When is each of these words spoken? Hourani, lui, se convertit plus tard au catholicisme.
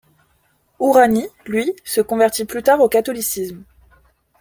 Hourani, 0.79 1.27
lui, 1.45 1.75
se 1.85 2.01
convertit 2.01 2.45
plus 2.45 2.63
tard 2.63 2.79
au 2.81 2.89
catholicisme. 2.89 3.63